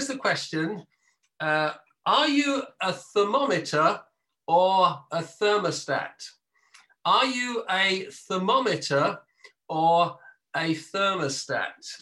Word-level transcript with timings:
here's 0.00 0.08
the 0.08 0.16
question 0.16 0.82
uh, 1.40 1.72
Are 2.06 2.26
you 2.26 2.62
a 2.80 2.90
thermometer 2.90 4.00
or 4.46 4.98
a 5.12 5.22
thermostat? 5.22 6.26
Are 7.04 7.26
you 7.26 7.64
a 7.68 8.06
thermometer 8.10 9.18
or 9.68 10.16
a 10.56 10.74
thermostat? 10.74 12.00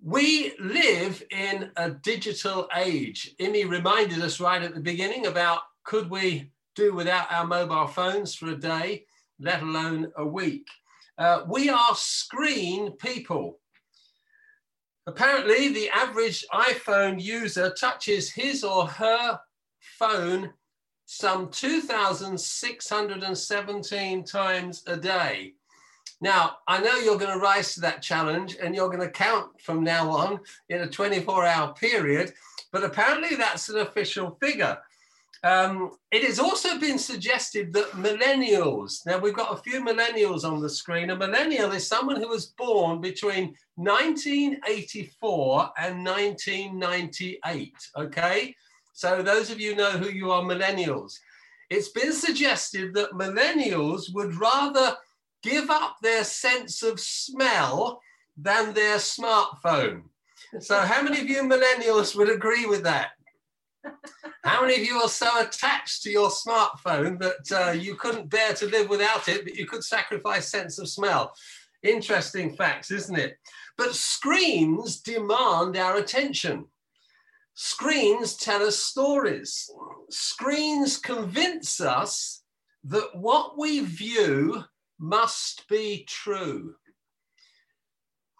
We 0.00 0.52
live 0.60 1.20
in 1.32 1.72
a 1.76 1.90
digital 1.90 2.68
age. 2.76 3.34
Imi 3.40 3.68
reminded 3.68 4.20
us 4.20 4.38
right 4.38 4.62
at 4.62 4.74
the 4.76 4.80
beginning 4.80 5.26
about 5.26 5.62
could 5.82 6.08
we 6.08 6.52
do 6.76 6.94
without 6.94 7.26
our 7.32 7.44
mobile 7.44 7.88
phones 7.88 8.36
for 8.36 8.50
a 8.50 8.56
day, 8.56 9.04
let 9.40 9.62
alone 9.62 10.12
a 10.16 10.24
week? 10.24 10.68
Uh, 11.18 11.42
we 11.48 11.70
are 11.70 11.94
screen 11.96 12.92
people. 12.92 13.58
Apparently, 15.10 15.72
the 15.72 15.90
average 15.90 16.46
iPhone 16.52 17.20
user 17.20 17.70
touches 17.70 18.30
his 18.30 18.62
or 18.62 18.86
her 18.86 19.40
phone 19.98 20.52
some 21.04 21.50
2,617 21.50 24.24
times 24.24 24.84
a 24.86 24.96
day. 24.96 25.54
Now, 26.20 26.58
I 26.68 26.80
know 26.80 26.94
you're 26.94 27.18
going 27.18 27.36
to 27.36 27.42
rise 27.42 27.74
to 27.74 27.80
that 27.80 28.02
challenge 28.02 28.56
and 28.62 28.72
you're 28.72 28.88
going 28.88 29.00
to 29.00 29.10
count 29.10 29.60
from 29.60 29.82
now 29.82 30.08
on 30.10 30.38
in 30.68 30.82
a 30.82 30.86
24 30.86 31.44
hour 31.44 31.74
period, 31.74 32.32
but 32.70 32.84
apparently 32.84 33.34
that's 33.34 33.68
an 33.68 33.78
official 33.78 34.38
figure. 34.40 34.78
Um, 35.42 35.92
it 36.10 36.22
has 36.24 36.38
also 36.38 36.78
been 36.78 36.98
suggested 36.98 37.72
that 37.72 37.92
millennials, 37.92 39.06
now 39.06 39.18
we've 39.18 39.34
got 39.34 39.54
a 39.54 39.62
few 39.62 39.82
millennials 39.82 40.44
on 40.44 40.60
the 40.60 40.68
screen. 40.68 41.08
A 41.10 41.16
millennial 41.16 41.72
is 41.72 41.88
someone 41.88 42.20
who 42.20 42.28
was 42.28 42.52
born 42.58 43.00
between 43.00 43.54
1984 43.76 45.70
and 45.78 46.04
1998. 46.04 47.74
Okay. 47.96 48.54
So, 48.92 49.22
those 49.22 49.50
of 49.50 49.58
you 49.58 49.74
know 49.74 49.92
who 49.92 50.10
you 50.10 50.30
are 50.30 50.42
millennials. 50.42 51.18
It's 51.70 51.88
been 51.88 52.12
suggested 52.12 52.92
that 52.94 53.12
millennials 53.12 54.12
would 54.12 54.34
rather 54.34 54.96
give 55.42 55.70
up 55.70 55.96
their 56.02 56.24
sense 56.24 56.82
of 56.82 57.00
smell 57.00 58.02
than 58.36 58.74
their 58.74 58.96
smartphone. 58.96 60.02
So, 60.58 60.80
how 60.80 61.00
many 61.00 61.20
of 61.20 61.30
you 61.30 61.42
millennials 61.42 62.14
would 62.14 62.28
agree 62.28 62.66
with 62.66 62.82
that? 62.82 63.12
How 64.42 64.62
many 64.62 64.74
of 64.76 64.86
you 64.86 64.96
are 64.96 65.08
so 65.08 65.40
attached 65.40 66.02
to 66.02 66.10
your 66.10 66.30
smartphone 66.30 67.18
that 67.20 67.52
uh, 67.52 67.72
you 67.72 67.94
couldn't 67.94 68.30
bear 68.30 68.54
to 68.54 68.66
live 68.66 68.88
without 68.88 69.28
it, 69.28 69.44
but 69.44 69.54
you 69.54 69.66
could 69.66 69.84
sacrifice 69.84 70.48
sense 70.48 70.78
of 70.78 70.88
smell? 70.88 71.34
Interesting 71.82 72.56
facts, 72.56 72.90
isn't 72.90 73.18
it? 73.18 73.36
But 73.76 73.94
screens 73.94 75.00
demand 75.00 75.76
our 75.76 75.96
attention. 75.96 76.66
Screens 77.54 78.36
tell 78.36 78.62
us 78.62 78.78
stories. 78.78 79.70
Screens 80.08 80.96
convince 80.96 81.80
us 81.80 82.42
that 82.84 83.14
what 83.14 83.58
we 83.58 83.80
view 83.80 84.64
must 84.98 85.68
be 85.68 86.06
true. 86.08 86.76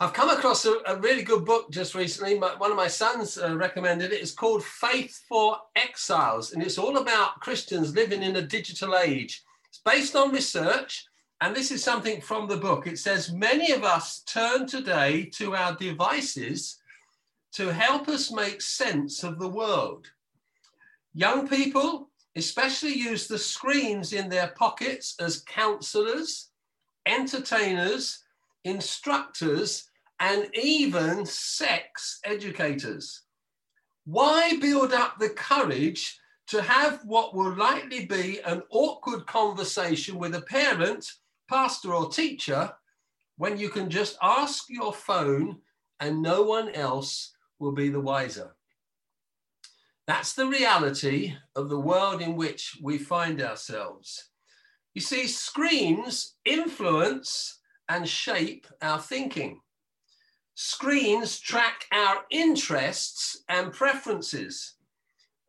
I've 0.02 0.14
come 0.14 0.30
across 0.30 0.64
a, 0.64 0.76
a 0.86 0.96
really 0.96 1.22
good 1.22 1.44
book 1.44 1.70
just 1.70 1.94
recently. 1.94 2.38
My, 2.38 2.54
one 2.56 2.70
of 2.70 2.76
my 2.76 2.88
sons 2.88 3.36
uh, 3.36 3.54
recommended 3.54 4.12
it. 4.12 4.22
It's 4.22 4.32
called 4.32 4.64
Faith 4.64 5.20
for 5.28 5.58
Exiles, 5.76 6.52
and 6.52 6.62
it's 6.62 6.78
all 6.78 6.96
about 6.96 7.38
Christians 7.40 7.94
living 7.94 8.22
in 8.22 8.36
a 8.36 8.42
digital 8.42 8.96
age. 8.96 9.42
It's 9.68 9.82
based 9.84 10.16
on 10.16 10.32
research, 10.32 11.04
and 11.42 11.54
this 11.54 11.70
is 11.70 11.84
something 11.84 12.22
from 12.22 12.48
the 12.48 12.56
book. 12.56 12.86
It 12.86 12.98
says 12.98 13.30
Many 13.30 13.72
of 13.72 13.84
us 13.84 14.20
turn 14.20 14.66
today 14.66 15.26
to 15.34 15.54
our 15.54 15.76
devices 15.76 16.78
to 17.52 17.70
help 17.70 18.08
us 18.08 18.32
make 18.32 18.62
sense 18.62 19.22
of 19.22 19.38
the 19.38 19.48
world. 19.50 20.10
Young 21.12 21.46
people 21.46 22.08
especially 22.36 22.94
use 22.94 23.26
the 23.26 23.38
screens 23.38 24.14
in 24.14 24.30
their 24.30 24.48
pockets 24.56 25.14
as 25.20 25.42
counselors, 25.42 26.48
entertainers, 27.04 28.24
instructors, 28.64 29.89
and 30.20 30.54
even 30.54 31.24
sex 31.24 32.20
educators. 32.24 33.22
Why 34.04 34.56
build 34.60 34.92
up 34.92 35.18
the 35.18 35.30
courage 35.30 36.18
to 36.48 36.62
have 36.62 37.00
what 37.04 37.34
will 37.34 37.54
likely 37.54 38.06
be 38.06 38.40
an 38.44 38.62
awkward 38.70 39.26
conversation 39.26 40.18
with 40.18 40.34
a 40.34 40.42
parent, 40.42 41.10
pastor, 41.48 41.94
or 41.94 42.10
teacher 42.10 42.72
when 43.38 43.56
you 43.56 43.70
can 43.70 43.88
just 43.88 44.18
ask 44.20 44.64
your 44.68 44.92
phone 44.92 45.58
and 46.00 46.20
no 46.22 46.42
one 46.42 46.68
else 46.70 47.32
will 47.58 47.72
be 47.72 47.88
the 47.88 48.00
wiser? 48.00 48.54
That's 50.06 50.32
the 50.32 50.46
reality 50.46 51.36
of 51.54 51.68
the 51.68 51.78
world 51.78 52.20
in 52.20 52.36
which 52.36 52.76
we 52.82 52.98
find 52.98 53.40
ourselves. 53.40 54.30
You 54.92 55.00
see, 55.00 55.28
screens 55.28 56.34
influence 56.44 57.60
and 57.88 58.08
shape 58.08 58.66
our 58.82 58.98
thinking. 58.98 59.60
Screens 60.62 61.40
track 61.40 61.86
our 61.90 62.26
interests 62.28 63.44
and 63.48 63.72
preferences. 63.72 64.74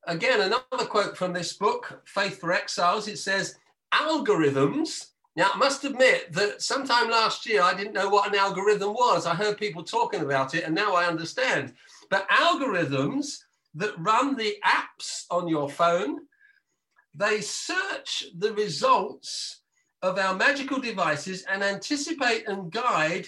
Again, 0.07 0.39
another 0.39 0.85
quote 0.85 1.17
from 1.17 1.33
this 1.33 1.51
book, 1.51 2.01
Faith 2.05 2.39
for 2.39 2.53
Exiles, 2.53 3.09
it 3.09 3.17
says, 3.17 3.55
algorithms. 3.93 5.07
Now, 5.35 5.49
I 5.53 5.57
must 5.57 5.83
admit 5.83 6.31
that 6.31 6.61
sometime 6.61 7.11
last 7.11 7.45
year 7.45 7.61
I 7.61 7.73
didn't 7.73 7.91
know 7.91 8.07
what 8.07 8.29
an 8.29 8.39
algorithm 8.39 8.93
was. 8.93 9.25
I 9.25 9.35
heard 9.35 9.57
people 9.57 9.83
talking 9.83 10.21
about 10.21 10.55
it 10.55 10.63
and 10.63 10.73
now 10.73 10.95
I 10.95 11.07
understand. 11.07 11.73
But 12.09 12.29
algorithms 12.29 13.39
that 13.75 13.99
run 13.99 14.37
the 14.37 14.55
apps 14.65 15.25
on 15.29 15.49
your 15.49 15.69
phone, 15.69 16.19
they 17.13 17.41
search 17.41 18.27
the 18.37 18.53
results 18.53 19.59
of 20.01 20.17
our 20.17 20.37
magical 20.37 20.79
devices 20.79 21.43
and 21.51 21.61
anticipate 21.61 22.47
and 22.47 22.71
guide 22.71 23.27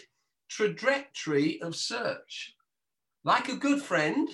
trajectory 0.55 1.59
of 1.61 1.75
search. 1.75 2.55
Like 3.23 3.49
a 3.49 3.55
good 3.55 3.81
friend, 3.81 4.29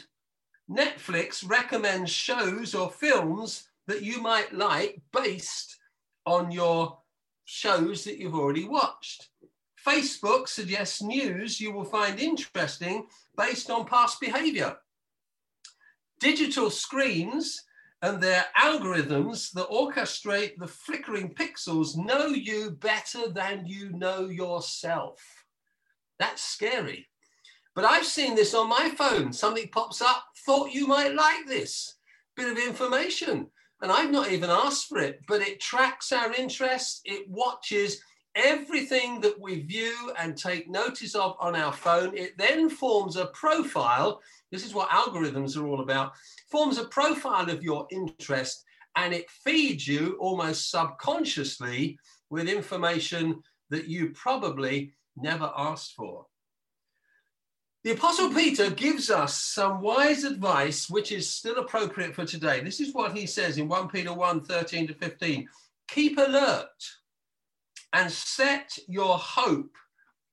Netflix 0.70 1.48
recommends 1.48 2.12
shows 2.12 2.76
or 2.76 2.92
films 2.92 3.70
that 3.88 4.04
you 4.04 4.22
might 4.22 4.54
like 4.54 5.02
based 5.14 5.78
on 6.26 6.52
your 6.52 7.00
shows 7.46 8.04
that 8.04 8.18
you've 8.18 8.36
already 8.36 8.68
watched. 8.68 9.30
Facebook 9.86 10.50
suggests 10.50 11.02
news 11.02 11.62
you 11.62 11.72
will 11.72 11.86
find 11.86 12.20
interesting 12.20 13.08
based 13.38 13.70
on 13.70 13.86
past 13.86 14.20
behavior. 14.20 14.76
Digital 16.20 16.70
screens 16.70 17.64
and 18.02 18.22
their 18.22 18.46
algorithms 18.60 19.52
that 19.54 19.70
orchestrate 19.70 20.58
the 20.58 20.68
flickering 20.68 21.34
pixels 21.34 21.96
know 21.96 22.28
you 22.28 22.72
better 22.72 23.30
than 23.30 23.66
you 23.66 23.92
know 23.92 24.28
yourself. 24.28 25.39
That's 26.20 26.44
scary. 26.44 27.08
But 27.76 27.86
I've 27.86 28.06
seen 28.06 28.36
this 28.36 28.54
on 28.54 28.68
my 28.68 28.92
phone. 28.98 29.32
Something 29.32 29.70
pops 29.72 30.02
up, 30.02 30.26
thought 30.46 30.74
you 30.74 30.86
might 30.86 31.14
like 31.14 31.48
this 31.48 31.96
bit 32.36 32.52
of 32.52 32.58
information. 32.58 33.48
And 33.82 33.92
I've 33.92 34.12
not 34.12 34.32
even 34.32 34.50
asked 34.50 34.88
for 34.88 35.00
it, 35.00 35.22
but 35.28 35.42
it 35.42 35.60
tracks 35.60 36.12
our 36.12 36.34
interests, 36.34 37.02
it 37.06 37.30
watches 37.30 38.02
everything 38.36 39.20
that 39.22 39.40
we 39.40 39.62
view 39.62 40.12
and 40.18 40.38
take 40.38 40.70
notice 40.70 41.16
of 41.16 41.36
on 41.40 41.56
our 41.56 41.74
phone. 41.74 42.16
It 42.16 42.38
then 42.38 42.70
forms 42.70 43.16
a 43.16 43.28
profile. 43.28 44.22
This 44.52 44.66
is 44.66 44.74
what 44.74 44.90
algorithms 44.90 45.58
are 45.58 45.68
all 45.68 45.82
about. 45.82 46.14
Forms 46.50 46.78
a 46.78 46.86
profile 46.86 47.50
of 47.50 47.64
your 47.64 47.88
interest 47.92 48.64
and 48.96 49.14
it 49.14 49.30
feeds 49.30 49.88
you 49.88 50.18
almost 50.20 50.70
subconsciously 50.70 51.98
with 52.30 52.48
information 52.48 53.42
that 53.70 53.88
you 53.88 54.10
probably 54.12 54.94
never 55.22 55.52
asked 55.56 55.94
for. 55.94 56.26
The 57.84 57.92
Apostle 57.92 58.34
Peter 58.34 58.70
gives 58.70 59.10
us 59.10 59.36
some 59.36 59.82
wise 59.82 60.26
advice, 60.26 60.90
which 60.90 61.14
is 61.14 61.30
still 61.30 61.58
appropriate 61.58 62.14
for 62.14 62.26
today. 62.26 62.60
This 62.60 62.82
is 62.82 62.94
what 62.94 63.16
he 63.16 63.26
says 63.26 63.58
in 63.58 63.70
1 63.70 63.88
Peter 63.88 64.14
1 64.14 64.44
13 64.44 64.88
to 64.88 64.94
15. 64.94 65.48
Keep 65.88 66.18
alert 66.18 66.68
and 67.94 68.12
set 68.12 68.78
your 68.88 69.18
hope 69.18 69.76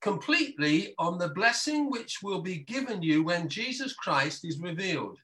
completely 0.02 0.94
on 0.98 1.18
the 1.18 1.28
blessing 1.28 1.90
which 1.90 2.22
will 2.22 2.40
be 2.40 2.58
given 2.58 3.02
you 3.02 3.22
when 3.22 3.48
Jesus 3.48 3.94
Christ 3.94 4.44
is 4.44 4.58
revealed. 4.58 5.18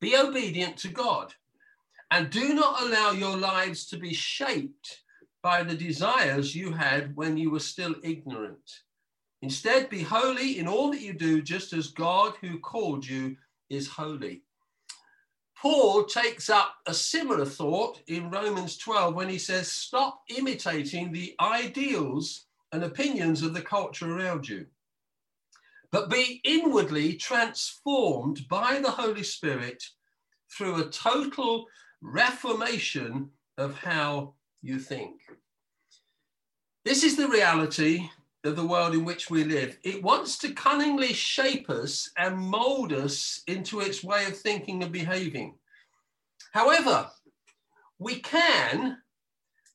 Be 0.00 0.16
obedient 0.16 0.76
to 0.78 0.88
God 0.88 1.34
and 2.10 2.30
do 2.30 2.54
not 2.54 2.82
allow 2.82 3.10
your 3.10 3.36
lives 3.36 3.86
to 3.86 3.96
be 3.96 4.14
shaped 4.14 5.03
by 5.44 5.62
the 5.62 5.76
desires 5.76 6.56
you 6.56 6.72
had 6.72 7.14
when 7.16 7.36
you 7.36 7.50
were 7.50 7.60
still 7.60 7.94
ignorant. 8.02 8.80
Instead, 9.42 9.90
be 9.90 10.00
holy 10.00 10.58
in 10.58 10.66
all 10.66 10.90
that 10.90 11.02
you 11.02 11.12
do, 11.12 11.42
just 11.42 11.74
as 11.74 11.88
God 11.88 12.32
who 12.40 12.58
called 12.58 13.06
you 13.06 13.36
is 13.68 13.86
holy. 13.86 14.42
Paul 15.60 16.04
takes 16.04 16.48
up 16.48 16.76
a 16.86 16.94
similar 16.94 17.44
thought 17.44 18.00
in 18.06 18.30
Romans 18.30 18.78
12 18.78 19.14
when 19.14 19.28
he 19.28 19.36
says, 19.36 19.70
Stop 19.70 20.22
imitating 20.34 21.12
the 21.12 21.34
ideals 21.38 22.46
and 22.72 22.82
opinions 22.82 23.42
of 23.42 23.52
the 23.52 23.60
culture 23.60 24.18
around 24.18 24.48
you. 24.48 24.64
but 25.92 26.10
be 26.10 26.40
inwardly 26.44 27.14
transformed 27.14 28.48
by 28.48 28.80
the 28.80 28.90
Holy 28.90 29.22
Spirit 29.22 29.84
through 30.50 30.80
a 30.80 30.90
total 30.90 31.66
reformation 32.00 33.30
of 33.58 33.78
how 33.78 34.34
you 34.64 34.78
think. 34.78 35.20
This 36.84 37.04
is 37.04 37.16
the 37.16 37.28
reality 37.28 38.08
of 38.44 38.56
the 38.56 38.66
world 38.66 38.94
in 38.94 39.04
which 39.04 39.30
we 39.30 39.44
live. 39.44 39.76
It 39.84 40.02
wants 40.02 40.38
to 40.38 40.52
cunningly 40.52 41.12
shape 41.12 41.68
us 41.68 42.10
and 42.16 42.38
mold 42.38 42.92
us 42.92 43.42
into 43.46 43.80
its 43.80 44.02
way 44.02 44.24
of 44.24 44.36
thinking 44.36 44.82
and 44.82 44.90
behaving. 44.90 45.54
However, 46.52 47.10
we 47.98 48.20
can 48.20 48.98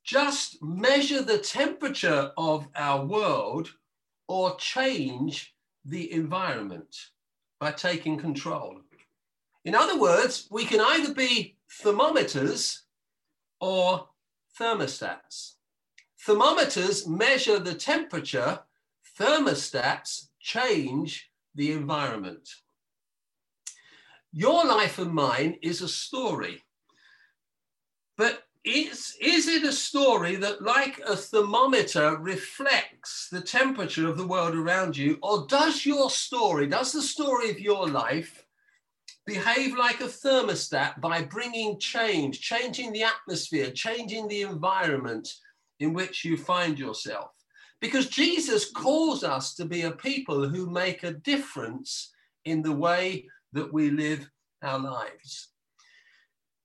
just 0.03 0.61
measure 0.63 1.21
the 1.21 1.37
temperature 1.37 2.31
of 2.35 2.67
our 2.75 3.05
world 3.05 3.69
or 4.27 4.55
change 4.57 5.53
the 5.85 6.11
environment 6.11 6.95
by 7.59 7.71
taking 7.71 8.17
control. 8.17 8.79
In 9.65 9.75
other 9.75 9.99
words, 9.99 10.47
we 10.49 10.65
can 10.65 10.79
either 10.79 11.13
be 11.13 11.57
thermometers 11.83 12.83
or 13.61 14.08
thermostats. 14.59 15.53
Thermometers 16.25 17.07
measure 17.07 17.59
the 17.59 17.73
temperature, 17.73 18.59
thermostats 19.17 20.27
change 20.39 21.31
the 21.55 21.71
environment. 21.71 22.49
Your 24.31 24.65
life 24.65 24.99
and 24.99 25.13
mine 25.13 25.57
is 25.61 25.81
a 25.81 25.87
story. 25.87 26.63
But 28.17 28.43
is, 28.65 29.15
is 29.21 29.47
it 29.47 29.63
a 29.63 29.71
story 29.71 30.35
that, 30.35 30.61
like 30.61 30.99
a 31.07 31.15
thermometer, 31.15 32.17
reflects 32.17 33.29
the 33.31 33.41
temperature 33.41 34.07
of 34.07 34.17
the 34.17 34.27
world 34.27 34.55
around 34.55 34.97
you? 34.97 35.17
Or 35.23 35.47
does 35.47 35.85
your 35.85 36.09
story, 36.09 36.67
does 36.67 36.91
the 36.91 37.01
story 37.01 37.49
of 37.49 37.59
your 37.59 37.87
life 37.87 38.45
behave 39.29 39.77
like 39.77 40.01
a 40.01 40.05
thermostat 40.05 40.99
by 40.99 41.21
bringing 41.21 41.79
change, 41.79 42.41
changing 42.41 42.91
the 42.91 43.03
atmosphere, 43.03 43.69
changing 43.69 44.27
the 44.27 44.41
environment 44.41 45.27
in 45.79 45.93
which 45.93 46.25
you 46.25 46.35
find 46.35 46.79
yourself? 46.79 47.29
Because 47.79 48.07
Jesus 48.07 48.71
calls 48.71 49.23
us 49.23 49.53
to 49.55 49.65
be 49.65 49.83
a 49.83 49.91
people 49.91 50.49
who 50.49 50.71
make 50.71 51.03
a 51.03 51.13
difference 51.13 52.11
in 52.45 52.63
the 52.63 52.71
way 52.71 53.27
that 53.53 53.71
we 53.71 53.91
live 53.91 54.27
our 54.63 54.79
lives. 54.79 55.49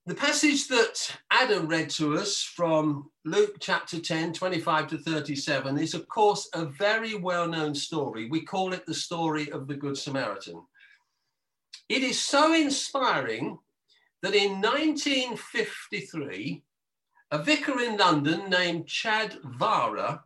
The 0.06 0.14
passage 0.14 0.68
that 0.68 1.16
Adam 1.30 1.68
read 1.68 1.90
to 1.90 2.16
us 2.16 2.42
from 2.42 3.10
Luke 3.26 3.56
chapter 3.60 4.00
10, 4.00 4.32
25 4.32 4.86
to 4.88 4.98
37 4.98 5.78
is, 5.78 5.92
of 5.92 6.08
course, 6.08 6.48
a 6.54 6.64
very 6.64 7.14
well 7.14 7.46
known 7.46 7.74
story. 7.74 8.28
We 8.30 8.42
call 8.42 8.72
it 8.72 8.86
the 8.86 8.94
story 8.94 9.50
of 9.50 9.66
the 9.68 9.76
Good 9.76 9.98
Samaritan. 9.98 10.62
It 11.88 12.02
is 12.02 12.20
so 12.20 12.54
inspiring 12.54 13.58
that 14.22 14.34
in 14.34 14.62
1953, 14.62 16.62
a 17.30 17.42
vicar 17.42 17.80
in 17.80 17.98
London 17.98 18.48
named 18.48 18.86
Chad 18.86 19.36
Varah 19.58 20.20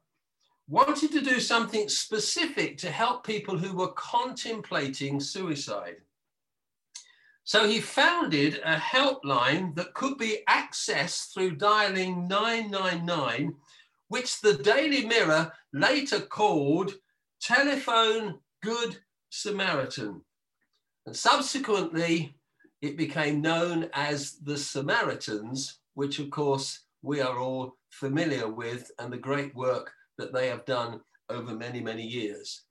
wanted 0.68 1.10
to 1.12 1.20
do 1.20 1.40
something 1.40 1.88
specific 1.88 2.78
to 2.78 2.90
help 2.90 3.26
people 3.26 3.58
who 3.58 3.76
were 3.76 3.92
contemplating 3.92 5.18
suicide. 5.18 5.96
So 7.42 7.66
he 7.66 7.80
founded 7.80 8.60
a 8.64 8.76
helpline 8.76 9.74
that 9.74 9.94
could 9.94 10.18
be 10.18 10.42
accessed 10.48 11.32
through 11.32 11.56
dialing 11.56 12.28
999, 12.28 13.54
which 14.08 14.40
the 14.42 14.54
Daily 14.54 15.06
Mirror 15.06 15.52
later 15.72 16.20
called 16.20 16.94
Telephone 17.40 18.38
Good 18.62 18.98
Samaritan. 19.30 20.22
And 21.08 21.16
subsequently, 21.16 22.34
it 22.82 22.98
became 22.98 23.40
known 23.40 23.88
as 23.94 24.40
the 24.40 24.58
Samaritans, 24.58 25.78
which 25.94 26.18
of 26.18 26.28
course 26.28 26.84
we 27.00 27.22
are 27.22 27.38
all 27.38 27.78
familiar 27.88 28.46
with 28.46 28.90
and 28.98 29.10
the 29.10 29.16
great 29.16 29.54
work 29.54 29.90
that 30.18 30.34
they 30.34 30.48
have 30.48 30.66
done 30.66 31.00
over 31.30 31.54
many, 31.54 31.80
many 31.80 32.02
years. 32.02 32.64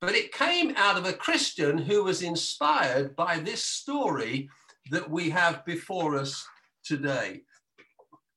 But 0.00 0.14
it 0.14 0.32
came 0.32 0.72
out 0.78 0.96
of 0.96 1.04
a 1.04 1.12
Christian 1.12 1.76
who 1.76 2.04
was 2.04 2.22
inspired 2.22 3.14
by 3.16 3.38
this 3.38 3.62
story 3.62 4.48
that 4.90 5.10
we 5.10 5.28
have 5.28 5.62
before 5.66 6.16
us 6.16 6.42
today. 6.86 7.42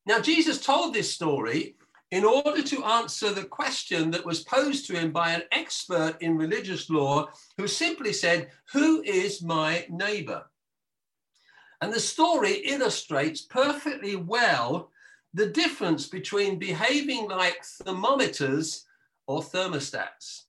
Now, 0.04 0.20
Jesus 0.20 0.60
told 0.60 0.92
this 0.92 1.10
story 1.10 1.76
in 2.10 2.24
order 2.24 2.62
to 2.62 2.84
answer 2.84 3.32
the 3.32 3.44
question 3.44 4.10
that 4.10 4.24
was 4.24 4.44
posed 4.44 4.86
to 4.86 4.98
him 4.98 5.12
by 5.12 5.30
an 5.32 5.42
expert 5.52 6.16
in 6.20 6.38
religious 6.38 6.88
law 6.88 7.28
who 7.56 7.68
simply 7.68 8.12
said, 8.12 8.50
Who 8.72 9.02
is 9.02 9.42
my 9.42 9.86
neighbor? 9.90 10.44
And 11.80 11.92
the 11.92 12.00
story 12.00 12.54
illustrates 12.64 13.42
perfectly 13.42 14.16
well 14.16 14.90
the 15.34 15.46
difference 15.46 16.08
between 16.08 16.58
behaving 16.58 17.28
like 17.28 17.62
thermometers 17.64 18.86
or 19.26 19.42
thermostats. 19.42 20.44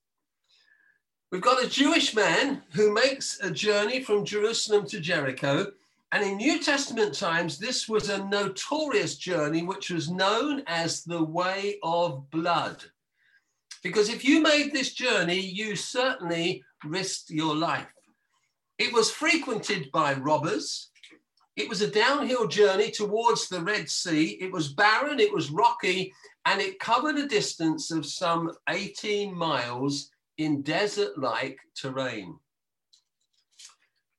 We've 1.31 1.41
got 1.41 1.63
a 1.63 1.69
Jewish 1.69 2.15
man 2.15 2.63
who 2.73 2.91
makes 2.91 3.39
a 3.41 3.51
journey 3.51 4.01
from 4.01 4.25
Jerusalem 4.25 4.87
to 4.87 4.99
Jericho. 4.99 5.71
And 6.11 6.23
in 6.23 6.37
New 6.37 6.59
Testament 6.59 7.13
times, 7.13 7.59
this 7.59 7.87
was 7.87 8.09
a 8.09 8.25
notorious 8.25 9.15
journey 9.15 9.61
which 9.61 9.91
was 9.91 10.09
known 10.09 10.63
as 10.65 11.03
the 11.03 11.23
way 11.23 11.77
of 11.83 12.29
blood. 12.31 12.83
Because 13.83 14.09
if 14.09 14.25
you 14.25 14.41
made 14.41 14.73
this 14.73 14.93
journey, 14.93 15.39
you 15.39 15.75
certainly 15.75 16.63
risked 16.83 17.29
your 17.29 17.55
life. 17.55 17.87
It 18.79 18.91
was 18.91 19.11
frequented 19.11 19.91
by 19.91 20.13
robbers. 20.15 20.89
It 21.55 21.69
was 21.69 21.81
a 21.81 21.91
downhill 21.91 22.47
journey 22.47 22.89
towards 22.89 23.47
the 23.47 23.61
Red 23.61 23.89
Sea. 23.89 24.37
It 24.41 24.51
was 24.51 24.73
barren, 24.73 25.19
it 25.19 25.33
was 25.33 25.51
rocky, 25.51 26.13
and 26.45 26.59
it 26.59 26.79
covered 26.79 27.17
a 27.17 27.27
distance 27.27 27.91
of 27.91 28.05
some 28.05 28.51
18 28.69 29.35
miles 29.35 30.09
in 30.37 30.61
desert 30.61 31.19
like 31.19 31.59
terrain. 31.75 32.39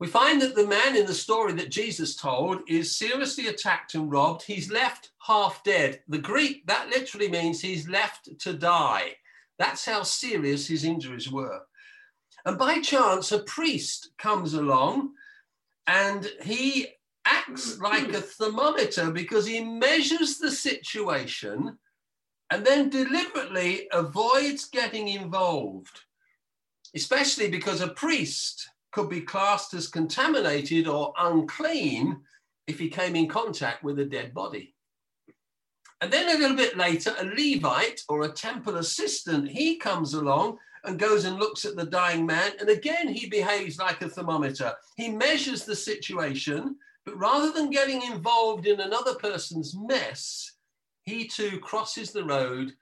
We 0.00 0.06
find 0.06 0.40
that 0.40 0.54
the 0.54 0.66
man 0.66 0.96
in 0.96 1.04
the 1.04 1.14
story 1.14 1.52
that 1.52 1.70
Jesus 1.70 2.16
told 2.16 2.62
is 2.66 2.96
seriously 2.96 3.48
attacked 3.48 3.94
and 3.94 4.10
robbed. 4.10 4.42
He's 4.42 4.72
left 4.72 5.10
half 5.18 5.62
dead. 5.62 6.00
The 6.08 6.18
Greek, 6.18 6.66
that 6.66 6.88
literally 6.88 7.28
means 7.28 7.60
he's 7.60 7.86
left 7.86 8.30
to 8.40 8.54
die. 8.54 9.16
That's 9.58 9.84
how 9.84 10.02
serious 10.02 10.66
his 10.66 10.84
injuries 10.84 11.30
were. 11.30 11.60
And 12.46 12.56
by 12.56 12.80
chance, 12.80 13.30
a 13.30 13.40
priest 13.40 14.12
comes 14.16 14.54
along 14.54 15.10
and 15.86 16.26
he 16.42 16.88
acts 17.26 17.78
like 17.78 18.08
a 18.14 18.22
thermometer 18.22 19.10
because 19.10 19.44
he 19.44 19.62
measures 19.62 20.38
the 20.38 20.50
situation 20.50 21.78
and 22.50 22.64
then 22.64 22.88
deliberately 22.88 23.86
avoids 23.92 24.64
getting 24.64 25.08
involved 25.08 26.00
especially 26.94 27.48
because 27.48 27.80
a 27.80 27.88
priest 27.88 28.69
could 28.92 29.08
be 29.08 29.20
classed 29.20 29.74
as 29.74 29.88
contaminated 29.88 30.88
or 30.88 31.12
unclean 31.18 32.20
if 32.66 32.78
he 32.78 32.88
came 32.88 33.16
in 33.16 33.28
contact 33.28 33.82
with 33.82 33.98
a 33.98 34.04
dead 34.04 34.34
body. 34.34 34.74
And 36.00 36.10
then 36.10 36.34
a 36.34 36.38
little 36.38 36.56
bit 36.56 36.76
later, 36.76 37.14
a 37.18 37.24
Levite 37.24 38.02
or 38.08 38.22
a 38.22 38.32
temple 38.32 38.76
assistant, 38.76 39.48
he 39.48 39.76
comes 39.76 40.14
along 40.14 40.58
and 40.84 40.98
goes 40.98 41.24
and 41.26 41.36
looks 41.36 41.64
at 41.64 41.76
the 41.76 41.84
dying 41.84 42.24
man. 42.24 42.52
And 42.58 42.70
again, 42.70 43.08
he 43.08 43.28
behaves 43.28 43.78
like 43.78 44.00
a 44.00 44.08
thermometer. 44.08 44.72
He 44.96 45.10
measures 45.10 45.64
the 45.64 45.76
situation, 45.76 46.76
but 47.04 47.18
rather 47.18 47.52
than 47.52 47.70
getting 47.70 48.02
involved 48.02 48.66
in 48.66 48.80
another 48.80 49.14
person's 49.16 49.76
mess, 49.76 50.54
he 51.04 51.26
too 51.26 51.58
crosses 51.58 52.12
the 52.12 52.24
road 52.24 52.72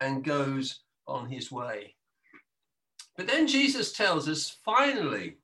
and 0.00 0.24
goes 0.24 0.80
on 1.08 1.28
his 1.28 1.50
way. 1.50 1.96
But 3.16 3.26
then 3.26 3.48
Jesus 3.48 3.92
tells 3.92 4.28
us 4.28 4.56
finally, 4.64 5.38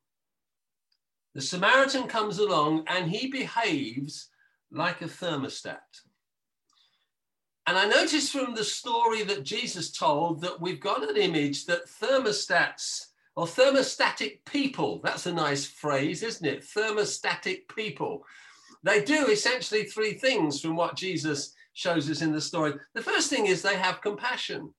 the 1.35 1.43
Samaritan 1.43 2.07
comes 2.07 2.39
along 2.39 2.85
and 2.87 3.11
he 3.11 3.29
behaves 3.29 4.29
like 4.71 5.03
a 5.03 5.07
thermostat. 5.07 5.79
And 7.67 7.79
I 7.79 7.87
noticed 7.87 8.31
from 8.31 8.55
the 8.55 8.65
story 8.65 9.23
that 9.25 9.43
Jesus 9.43 9.91
told 9.91 10.43
that 10.43 10.61
we've 10.61 10.81
got 10.81 11.09
an 11.09 11.17
image 11.17 11.65
that 11.67 11.89
thermostats 11.89 13.07
or 13.37 13.47
thermostatic 13.47 14.45
people, 14.45 15.01
that's 15.03 15.27
a 15.27 15.33
nice 15.33 15.67
phrase, 15.67 16.23
isn't 16.23 16.47
it? 16.47 16.63
Thermostatic 16.63 17.63
people. 17.75 18.25
They 18.83 19.03
do 19.03 19.27
essentially 19.29 19.85
three 19.85 20.13
things 20.13 20.61
from 20.61 20.77
what 20.77 20.95
Jesus 20.97 21.55
shows 21.73 22.09
us 22.09 22.23
in 22.23 22.33
the 22.33 22.41
story. 22.41 22.75
The 22.95 23.03
first 23.03 23.31
thing 23.31 23.47
is 23.47 23.63
they 23.63 23.77
have 23.77 24.03
compassion. 24.03 24.73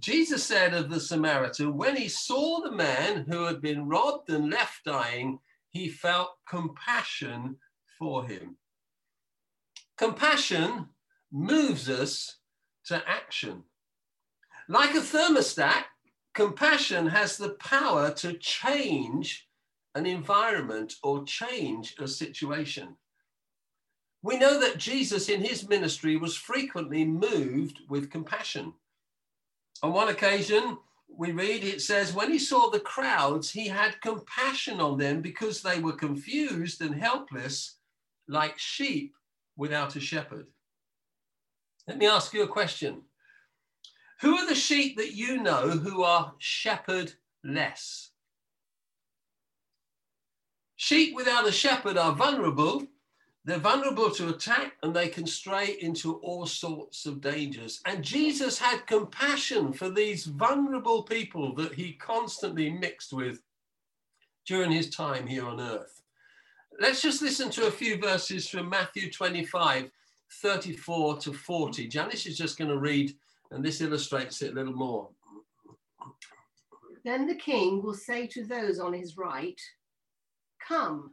Jesus 0.00 0.42
said 0.42 0.72
of 0.72 0.88
the 0.88 1.00
Samaritan, 1.00 1.76
when 1.76 1.96
he 1.96 2.08
saw 2.08 2.60
the 2.60 2.72
man 2.72 3.26
who 3.28 3.44
had 3.44 3.60
been 3.60 3.86
robbed 3.86 4.30
and 4.30 4.50
left 4.50 4.84
dying, 4.84 5.38
he 5.74 5.88
felt 5.88 6.30
compassion 6.48 7.56
for 7.98 8.24
him. 8.24 8.56
Compassion 9.98 10.86
moves 11.32 11.90
us 11.90 12.38
to 12.86 13.02
action. 13.08 13.64
Like 14.68 14.94
a 14.94 15.00
thermostat, 15.00 15.82
compassion 16.32 17.08
has 17.08 17.36
the 17.36 17.50
power 17.50 18.12
to 18.12 18.34
change 18.34 19.48
an 19.96 20.06
environment 20.06 20.94
or 21.02 21.24
change 21.24 21.96
a 21.98 22.06
situation. 22.06 22.96
We 24.22 24.38
know 24.38 24.60
that 24.60 24.78
Jesus 24.78 25.28
in 25.28 25.40
his 25.40 25.68
ministry 25.68 26.16
was 26.16 26.36
frequently 26.36 27.04
moved 27.04 27.80
with 27.88 28.10
compassion. 28.10 28.72
On 29.82 29.92
one 29.92 30.08
occasion, 30.08 30.78
we 31.16 31.32
read 31.32 31.64
it 31.64 31.80
says, 31.80 32.12
when 32.12 32.30
he 32.30 32.38
saw 32.38 32.70
the 32.70 32.80
crowds, 32.80 33.50
he 33.50 33.68
had 33.68 34.00
compassion 34.00 34.80
on 34.80 34.98
them 34.98 35.20
because 35.20 35.62
they 35.62 35.78
were 35.78 35.92
confused 35.92 36.80
and 36.80 36.94
helpless, 36.94 37.78
like 38.28 38.58
sheep 38.58 39.14
without 39.56 39.96
a 39.96 40.00
shepherd. 40.00 40.46
Let 41.86 41.98
me 41.98 42.06
ask 42.06 42.32
you 42.32 42.42
a 42.42 42.48
question. 42.48 43.02
Who 44.20 44.36
are 44.36 44.46
the 44.46 44.54
sheep 44.54 44.96
that 44.96 45.14
you 45.14 45.42
know 45.42 45.70
who 45.70 46.02
are 46.02 46.34
shepherdless? 46.38 48.10
Sheep 50.76 51.14
without 51.14 51.46
a 51.46 51.52
shepherd 51.52 51.96
are 51.96 52.14
vulnerable 52.14 52.86
they're 53.44 53.58
vulnerable 53.58 54.10
to 54.10 54.30
attack 54.30 54.72
and 54.82 54.94
they 54.94 55.08
can 55.08 55.26
stray 55.26 55.76
into 55.80 56.14
all 56.16 56.46
sorts 56.46 57.04
of 57.04 57.20
dangers. 57.20 57.80
And 57.84 58.02
Jesus 58.02 58.58
had 58.58 58.86
compassion 58.86 59.72
for 59.74 59.90
these 59.90 60.24
vulnerable 60.24 61.02
people 61.02 61.54
that 61.56 61.74
he 61.74 61.92
constantly 61.92 62.70
mixed 62.70 63.12
with 63.12 63.42
during 64.46 64.70
his 64.70 64.88
time 64.88 65.26
here 65.26 65.46
on 65.46 65.60
earth. 65.60 66.02
Let's 66.80 67.02
just 67.02 67.20
listen 67.20 67.50
to 67.50 67.66
a 67.66 67.70
few 67.70 67.98
verses 67.98 68.48
from 68.48 68.68
Matthew 68.68 69.12
25, 69.12 69.90
34 70.42 71.18
to 71.18 71.32
40. 71.32 71.86
Janice 71.86 72.26
is 72.26 72.38
just 72.38 72.58
going 72.58 72.70
to 72.70 72.78
read, 72.78 73.14
and 73.50 73.62
this 73.62 73.82
illustrates 73.82 74.40
it 74.40 74.52
a 74.52 74.54
little 74.54 74.72
more. 74.72 75.08
Then 77.04 77.26
the 77.26 77.34
king 77.34 77.82
will 77.82 77.94
say 77.94 78.26
to 78.28 78.44
those 78.44 78.80
on 78.80 78.94
his 78.94 79.18
right, 79.18 79.60
Come 80.66 81.12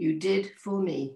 you 0.00 0.18
did 0.18 0.52
for 0.56 0.80
me. 0.80 1.12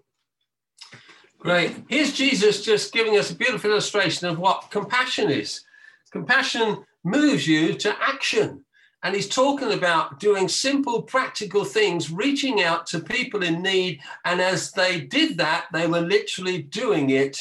Great. 1.38 1.76
Here's 1.88 2.12
Jesus 2.12 2.64
just 2.64 2.92
giving 2.92 3.18
us 3.18 3.30
a 3.30 3.34
beautiful 3.34 3.70
illustration 3.70 4.28
of 4.28 4.38
what 4.38 4.70
compassion 4.70 5.30
is. 5.30 5.62
Compassion 6.10 6.84
moves 7.02 7.46
you 7.46 7.74
to 7.74 7.94
action. 8.00 8.64
And 9.02 9.14
he's 9.14 9.28
talking 9.28 9.72
about 9.72 10.18
doing 10.18 10.48
simple, 10.48 11.02
practical 11.02 11.64
things, 11.64 12.10
reaching 12.10 12.62
out 12.62 12.86
to 12.86 13.00
people 13.00 13.42
in 13.42 13.60
need. 13.60 14.00
And 14.24 14.40
as 14.40 14.72
they 14.72 15.00
did 15.00 15.36
that, 15.36 15.66
they 15.72 15.86
were 15.86 16.00
literally 16.00 16.62
doing 16.62 17.10
it 17.10 17.38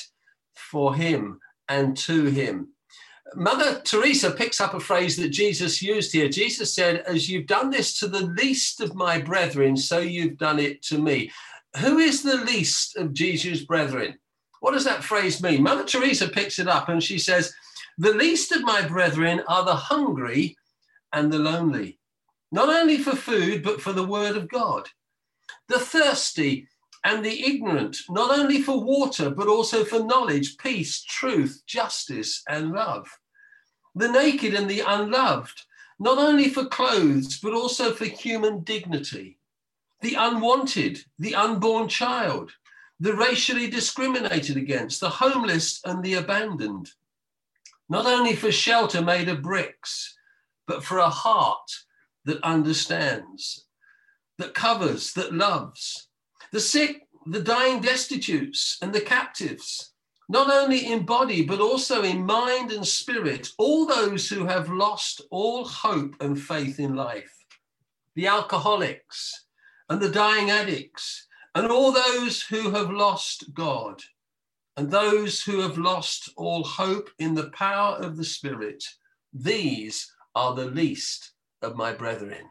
for 0.54 0.96
him 0.96 1.40
and 1.70 1.96
to 1.98 2.26
him. 2.26 2.73
Mother 3.36 3.80
Teresa 3.84 4.32
picks 4.32 4.62
up 4.62 4.74
a 4.74 4.80
phrase 4.80 5.16
that 5.18 5.30
Jesus 5.30 5.82
used 5.82 6.12
here. 6.12 6.30
Jesus 6.30 6.74
said, 6.74 6.98
As 7.08 7.30
you've 7.30 7.48
done 7.48 7.70
this 7.70 7.98
to 8.00 8.08
the 8.08 8.26
least 8.28 8.82
of 8.82 8.96
my 8.96 9.20
brethren, 9.20 9.76
so 9.76 10.00
you've 10.00 10.38
done 10.38 10.60
it 10.60 10.82
to 10.84 10.98
me. 10.98 11.32
Who 11.80 11.98
is 11.98 12.22
the 12.22 12.38
least 12.38 12.96
of 12.98 13.14
Jesus' 13.14 13.64
brethren? 13.64 14.18
What 14.60 14.74
does 14.74 14.86
that 14.86 15.04
phrase 15.04 15.42
mean? 15.42 15.64
Mother 15.64 15.84
Teresa 15.84 16.30
picks 16.30 16.60
it 16.60 16.68
up 16.68 16.90
and 16.90 17.04
she 17.04 17.18
says, 17.18 17.54
The 17.98 18.14
least 18.14 18.52
of 18.52 18.64
my 18.64 18.88
brethren 18.88 19.42
are 19.48 19.66
the 19.66 19.76
hungry 19.76 20.56
and 21.12 21.32
the 21.32 21.40
lonely, 21.40 22.00
not 22.52 22.70
only 22.70 22.98
for 22.98 23.16
food, 23.16 23.64
but 23.64 23.82
for 23.82 23.94
the 23.94 24.06
word 24.06 24.38
of 24.38 24.50
God. 24.50 24.88
The 25.68 25.80
thirsty 25.80 26.68
and 27.04 27.26
the 27.26 27.46
ignorant, 27.46 27.98
not 28.10 28.38
only 28.38 28.62
for 28.62 28.84
water, 28.84 29.30
but 29.30 29.48
also 29.48 29.84
for 29.84 30.04
knowledge, 30.04 30.58
peace, 30.58 31.04
truth, 31.04 31.64
justice, 31.66 32.44
and 32.48 32.72
love 32.72 33.08
the 33.96 34.12
naked 34.12 34.54
and 34.54 34.70
the 34.70 34.82
unloved, 34.86 35.66
not 36.00 36.18
only 36.18 36.50
for 36.50 36.66
clothes, 36.66 37.40
but 37.40 37.54
also 37.54 37.94
for 37.94 38.06
human 38.06 38.62
dignity, 38.64 39.38
the 40.02 40.16
unwanted, 40.16 41.00
the 41.20 41.36
unborn 41.36 41.88
child, 41.88 42.52
the 43.00 43.14
racially 43.14 43.70
discriminated 43.70 44.58
against, 44.58 45.00
the 45.00 45.10
homeless 45.10 45.82
and 45.86 46.04
the 46.04 46.16
abandoned, 46.16 46.92
not 47.90 48.06
only 48.06 48.36
for 48.36 48.52
shelter 48.52 49.02
made 49.02 49.30
of 49.30 49.42
bricks, 49.42 50.18
but 50.68 50.84
for 50.84 50.98
a 50.98 51.10
heart 51.10 51.72
that 52.26 52.44
understands, 52.44 53.66
that 54.38 54.54
covers, 54.54 55.14
that 55.14 55.34
loves, 55.34 56.08
the 56.52 56.60
sick, 56.60 57.08
the 57.26 57.42
dying 57.42 57.82
destitutes, 57.82 58.78
and 58.82 58.94
the 58.94 59.02
captives 59.02 59.93
not 60.30 60.52
only 60.52 60.92
in 60.92 61.06
body, 61.06 61.44
but 61.44 61.60
also 61.60 62.04
in 62.04 62.26
mind 62.26 62.72
and 62.72 62.88
spirit, 62.88 63.52
all 63.58 63.86
those 63.86 64.30
who 64.30 64.46
have 64.46 64.70
lost 64.70 65.22
all 65.32 65.66
hope 65.66 66.16
and 66.22 66.42
faith 66.42 66.80
in 66.80 66.96
life, 66.96 67.46
the 68.16 68.28
alcoholics 68.28 69.46
and 69.90 70.02
the 70.02 70.10
dying 70.10 70.50
addicts, 70.50 71.28
and 71.56 71.68
all 71.68 71.92
those 71.92 72.42
who 72.42 72.72
have 72.72 72.90
lost 72.90 73.54
God, 73.54 74.02
and 74.78 74.90
those 74.90 75.44
who 75.44 75.60
have 75.60 75.78
lost 75.78 76.30
all 76.36 76.64
hope 76.64 77.10
in 77.20 77.36
the 77.36 77.50
power 77.52 77.96
of 77.98 78.18
the 78.18 78.24
Spirit. 78.24 78.84
These 79.34 80.12
are 80.36 80.56
the 80.56 80.66
least 80.66 81.34
of 81.62 81.76
my 81.76 81.94
brethren. 81.94 82.50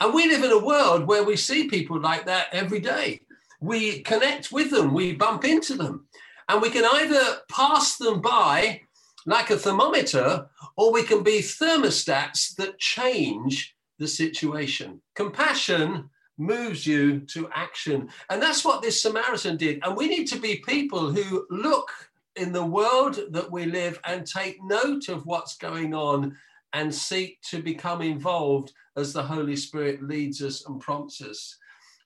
And 0.00 0.12
we 0.12 0.28
live 0.28 0.44
in 0.44 0.50
a 0.50 0.64
world 0.64 1.06
where 1.06 1.24
we 1.24 1.36
see 1.36 1.68
people 1.68 2.00
like 2.00 2.26
that 2.26 2.48
every 2.52 2.80
day. 2.80 3.20
We 3.60 4.00
connect 4.02 4.52
with 4.52 4.70
them, 4.70 4.92
we 4.92 5.14
bump 5.14 5.44
into 5.44 5.74
them. 5.74 6.08
And 6.48 6.62
we 6.62 6.70
can 6.70 6.84
either 6.84 7.38
pass 7.50 7.96
them 7.96 8.20
by 8.20 8.82
like 9.26 9.50
a 9.50 9.56
thermometer, 9.56 10.46
or 10.76 10.92
we 10.92 11.02
can 11.02 11.22
be 11.22 11.40
thermostats 11.40 12.54
that 12.56 12.78
change 12.78 13.74
the 13.98 14.06
situation. 14.06 15.00
Compassion 15.14 16.08
moves 16.38 16.86
you 16.86 17.20
to 17.20 17.48
action. 17.52 18.08
And 18.30 18.40
that's 18.40 18.64
what 18.64 18.82
this 18.82 19.02
Samaritan 19.02 19.56
did. 19.56 19.80
And 19.82 19.96
we 19.96 20.06
need 20.06 20.26
to 20.26 20.38
be 20.38 20.62
people 20.66 21.10
who 21.10 21.46
look 21.50 21.90
in 22.36 22.52
the 22.52 22.64
world 22.64 23.18
that 23.30 23.50
we 23.50 23.64
live 23.64 23.98
and 24.04 24.26
take 24.26 24.62
note 24.62 25.08
of 25.08 25.26
what's 25.26 25.56
going 25.56 25.94
on 25.94 26.36
and 26.72 26.94
seek 26.94 27.40
to 27.40 27.62
become 27.62 28.02
involved 28.02 28.72
as 28.96 29.12
the 29.12 29.22
Holy 29.22 29.56
Spirit 29.56 30.02
leads 30.02 30.42
us 30.42 30.66
and 30.66 30.80
prompts 30.80 31.22
us. 31.22 31.56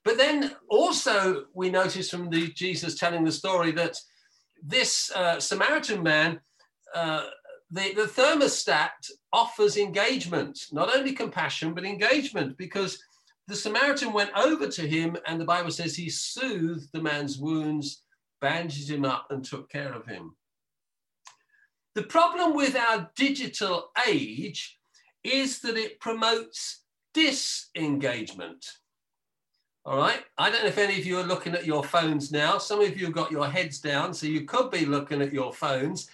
But 0.03 0.17
then 0.17 0.55
also, 0.69 1.45
we 1.53 1.69
notice 1.69 2.09
from 2.09 2.29
the 2.29 2.51
Jesus 2.53 2.95
telling 2.95 3.23
the 3.23 3.31
story 3.31 3.71
that 3.73 3.99
this 4.61 5.11
uh, 5.15 5.39
Samaritan 5.39 6.03
man, 6.03 6.39
uh, 6.93 7.25
the, 7.71 7.93
the 7.93 8.03
thermostat 8.03 9.09
offers 9.33 9.77
engagement, 9.77 10.59
not 10.71 10.95
only 10.95 11.13
compassion, 11.13 11.73
but 11.73 11.85
engagement, 11.85 12.57
because 12.57 13.01
the 13.47 13.55
Samaritan 13.55 14.13
went 14.13 14.31
over 14.35 14.67
to 14.67 14.87
him, 14.87 15.17
and 15.25 15.39
the 15.39 15.45
Bible 15.45 15.71
says 15.71 15.95
he 15.95 16.09
soothed 16.09 16.89
the 16.93 17.01
man's 17.01 17.37
wounds, 17.37 18.03
bandaged 18.39 18.89
him 18.89 19.05
up, 19.05 19.27
and 19.29 19.43
took 19.43 19.69
care 19.69 19.93
of 19.93 20.05
him. 20.05 20.35
The 21.95 22.03
problem 22.03 22.55
with 22.55 22.75
our 22.75 23.09
digital 23.15 23.91
age 24.07 24.79
is 25.23 25.59
that 25.59 25.77
it 25.77 25.99
promotes 25.99 26.83
disengagement. 27.13 28.65
All 29.83 29.97
right. 29.97 30.23
I 30.37 30.51
don't 30.51 30.61
know 30.61 30.67
if 30.67 30.77
any 30.77 30.99
of 30.99 31.07
you 31.07 31.17
are 31.17 31.23
looking 31.23 31.55
at 31.55 31.65
your 31.65 31.83
phones 31.83 32.31
now. 32.31 32.59
Some 32.59 32.81
of 32.81 32.95
you 32.97 33.05
have 33.05 33.15
got 33.15 33.31
your 33.31 33.47
heads 33.47 33.79
down, 33.79 34.13
so 34.13 34.27
you 34.27 34.45
could 34.45 34.69
be 34.69 34.85
looking 34.85 35.23
at 35.23 35.33
your 35.33 35.51
phones. 35.51 36.07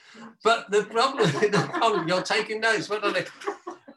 But 0.43 0.71
the 0.71 0.83
problem, 0.83 1.29
the 1.41 1.69
problem 1.73 2.07
you're 2.07 2.21
taking 2.21 2.61
notes. 2.61 2.87
They? 2.87 3.25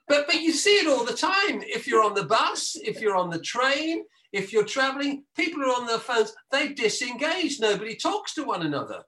But, 0.08 0.26
but 0.26 0.40
you 0.40 0.52
see 0.52 0.78
it 0.78 0.88
all 0.88 1.04
the 1.04 1.12
time. 1.12 1.62
If 1.62 1.86
you're 1.86 2.02
on 2.02 2.14
the 2.14 2.24
bus, 2.24 2.76
if 2.82 3.00
you're 3.00 3.16
on 3.16 3.30
the 3.30 3.38
train, 3.38 4.04
if 4.32 4.52
you're 4.52 4.64
traveling, 4.64 5.24
people 5.36 5.62
are 5.62 5.80
on 5.80 5.86
their 5.86 5.98
phones, 5.98 6.34
they 6.50 6.72
disengage. 6.72 7.60
Nobody 7.60 7.94
talks 7.94 8.34
to 8.34 8.42
one 8.42 8.66
another. 8.66 9.04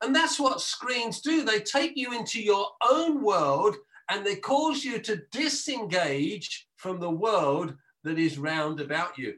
And 0.00 0.14
that's 0.14 0.38
what 0.38 0.60
screens 0.60 1.20
do. 1.20 1.44
They 1.44 1.58
take 1.58 1.92
you 1.96 2.16
into 2.16 2.40
your 2.40 2.68
own 2.88 3.20
world 3.20 3.74
and 4.08 4.24
they 4.24 4.36
cause 4.36 4.84
you 4.84 5.00
to 5.00 5.22
disengage 5.32 6.68
from 6.76 7.00
the 7.00 7.10
world 7.10 7.74
that 8.04 8.18
is 8.18 8.38
round 8.38 8.80
about 8.80 9.18
you. 9.18 9.34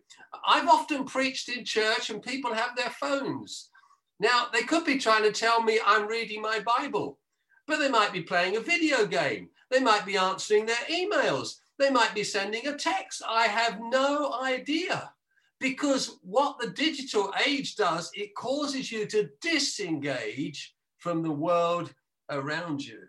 I've 0.46 0.68
often 0.68 1.04
preached 1.04 1.48
in 1.48 1.64
church 1.64 2.10
and 2.10 2.22
people 2.22 2.54
have 2.54 2.76
their 2.76 2.90
phones. 2.90 3.70
Now, 4.18 4.46
they 4.52 4.62
could 4.62 4.84
be 4.84 4.98
trying 4.98 5.22
to 5.22 5.32
tell 5.32 5.62
me 5.62 5.80
I'm 5.84 6.06
reading 6.06 6.42
my 6.42 6.60
Bible, 6.60 7.18
but 7.66 7.78
they 7.78 7.88
might 7.88 8.12
be 8.12 8.22
playing 8.22 8.56
a 8.56 8.60
video 8.60 9.06
game. 9.06 9.48
They 9.70 9.80
might 9.80 10.04
be 10.04 10.16
answering 10.16 10.66
their 10.66 10.84
emails. 10.90 11.56
They 11.78 11.90
might 11.90 12.14
be 12.14 12.24
sending 12.24 12.66
a 12.66 12.76
text. 12.76 13.22
I 13.26 13.46
have 13.46 13.80
no 13.80 14.34
idea. 14.42 15.10
Because 15.58 16.18
what 16.22 16.58
the 16.58 16.70
digital 16.70 17.32
age 17.46 17.76
does, 17.76 18.10
it 18.14 18.34
causes 18.34 18.90
you 18.90 19.06
to 19.06 19.30
disengage 19.40 20.74
from 20.98 21.22
the 21.22 21.30
world 21.30 21.92
around 22.30 22.84
you. 22.84 23.00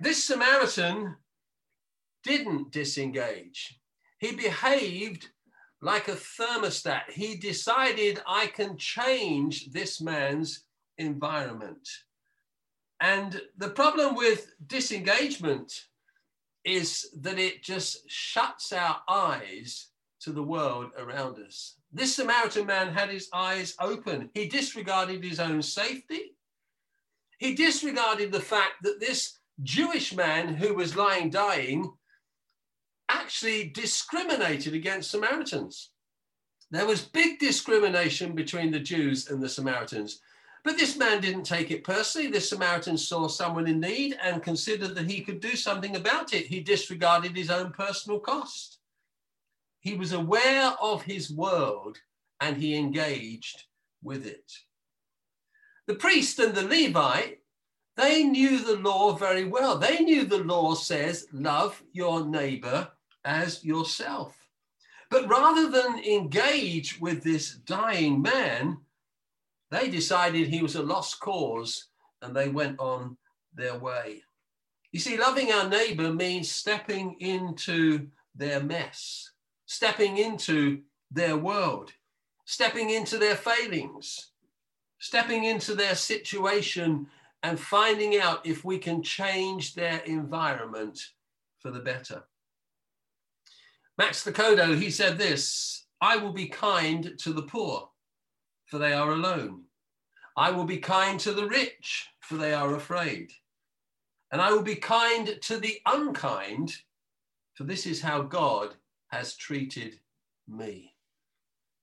This 0.00 0.24
Samaritan 0.24 1.16
didn't 2.24 2.72
disengage. 2.72 3.78
He 4.24 4.32
behaved 4.32 5.28
like 5.82 6.08
a 6.08 6.12
thermostat. 6.12 7.10
He 7.10 7.36
decided, 7.36 8.22
I 8.26 8.46
can 8.46 8.78
change 8.78 9.70
this 9.70 10.00
man's 10.00 10.64
environment. 10.96 11.86
And 13.00 13.42
the 13.58 13.68
problem 13.68 14.14
with 14.14 14.54
disengagement 14.66 15.88
is 16.64 17.10
that 17.20 17.38
it 17.38 17.62
just 17.62 18.10
shuts 18.10 18.72
our 18.72 19.02
eyes 19.06 19.88
to 20.20 20.32
the 20.32 20.42
world 20.42 20.86
around 20.96 21.38
us. 21.38 21.76
This 21.92 22.16
Samaritan 22.16 22.64
man 22.64 22.94
had 22.94 23.10
his 23.10 23.28
eyes 23.34 23.74
open. 23.78 24.30
He 24.32 24.48
disregarded 24.48 25.22
his 25.22 25.38
own 25.38 25.60
safety. 25.60 26.34
He 27.36 27.54
disregarded 27.54 28.32
the 28.32 28.40
fact 28.40 28.84
that 28.84 29.00
this 29.00 29.38
Jewish 29.62 30.14
man 30.14 30.54
who 30.54 30.72
was 30.72 30.96
lying 30.96 31.28
dying 31.28 31.92
actually 33.24 33.70
discriminated 33.70 34.74
against 34.74 35.10
Samaritans. 35.10 35.90
There 36.70 36.84
was 36.84 37.00
big 37.00 37.38
discrimination 37.38 38.34
between 38.34 38.70
the 38.70 38.80
Jews 38.80 39.30
and 39.30 39.42
the 39.42 39.48
Samaritans. 39.48 40.20
But 40.62 40.76
this 40.76 40.98
man 40.98 41.22
didn't 41.22 41.44
take 41.44 41.70
it 41.70 41.84
personally. 41.84 42.28
This 42.28 42.50
Samaritan 42.50 42.98
saw 42.98 43.28
someone 43.28 43.66
in 43.66 43.80
need 43.80 44.18
and 44.22 44.42
considered 44.42 44.94
that 44.94 45.10
he 45.10 45.22
could 45.22 45.40
do 45.40 45.56
something 45.56 45.96
about 45.96 46.34
it. 46.34 46.46
He 46.46 46.60
disregarded 46.60 47.34
his 47.34 47.50
own 47.50 47.72
personal 47.72 48.20
cost. 48.20 48.78
He 49.80 49.94
was 49.94 50.12
aware 50.12 50.72
of 50.80 51.02
his 51.02 51.30
world 51.30 51.96
and 52.40 52.58
he 52.58 52.76
engaged 52.76 53.64
with 54.02 54.26
it. 54.26 54.52
The 55.86 55.94
priest 55.94 56.38
and 56.38 56.54
the 56.54 56.62
Levite, 56.62 57.38
they 57.96 58.24
knew 58.24 58.58
the 58.58 58.76
law 58.76 59.14
very 59.14 59.46
well. 59.46 59.78
They 59.78 60.00
knew 60.00 60.26
the 60.26 60.44
law 60.44 60.74
says, 60.74 61.26
love 61.32 61.82
your 61.92 62.26
neighbor 62.26 62.90
as 63.24 63.64
yourself. 63.64 64.36
But 65.10 65.28
rather 65.28 65.70
than 65.70 66.02
engage 66.04 67.00
with 67.00 67.22
this 67.22 67.54
dying 67.54 68.22
man, 68.22 68.78
they 69.70 69.88
decided 69.88 70.48
he 70.48 70.62
was 70.62 70.76
a 70.76 70.82
lost 70.82 71.20
cause 71.20 71.86
and 72.22 72.34
they 72.34 72.48
went 72.48 72.78
on 72.80 73.16
their 73.54 73.78
way. 73.78 74.22
You 74.92 75.00
see, 75.00 75.16
loving 75.16 75.52
our 75.52 75.68
neighbor 75.68 76.12
means 76.12 76.50
stepping 76.50 77.16
into 77.20 78.08
their 78.34 78.62
mess, 78.62 79.32
stepping 79.66 80.18
into 80.18 80.82
their 81.10 81.36
world, 81.36 81.92
stepping 82.44 82.90
into 82.90 83.18
their 83.18 83.36
failings, 83.36 84.30
stepping 84.98 85.44
into 85.44 85.74
their 85.74 85.94
situation 85.94 87.06
and 87.42 87.58
finding 87.58 88.18
out 88.18 88.46
if 88.46 88.64
we 88.64 88.78
can 88.78 89.02
change 89.02 89.74
their 89.74 89.98
environment 90.06 91.10
for 91.58 91.70
the 91.70 91.80
better. 91.80 92.24
Max 93.96 94.24
Lucado, 94.24 94.76
he 94.76 94.90
said 94.90 95.18
this 95.18 95.86
I 96.00 96.16
will 96.16 96.32
be 96.32 96.46
kind 96.46 97.12
to 97.18 97.32
the 97.32 97.42
poor 97.42 97.88
for 98.74 98.78
they 98.78 98.92
are 98.92 99.12
alone. 99.12 99.62
I 100.36 100.50
will 100.50 100.64
be 100.64 100.78
kind 100.78 101.20
to 101.20 101.32
the 101.32 101.46
rich, 101.46 102.08
for 102.20 102.36
they 102.36 102.52
are 102.52 102.74
afraid. 102.74 103.30
And 104.32 104.42
I 104.42 104.50
will 104.50 104.62
be 104.62 104.74
kind 104.74 105.38
to 105.42 105.58
the 105.58 105.78
unkind, 105.86 106.74
for 107.54 107.62
this 107.62 107.86
is 107.86 108.00
how 108.00 108.22
God 108.22 108.74
has 109.12 109.36
treated 109.36 110.00
me. 110.48 110.96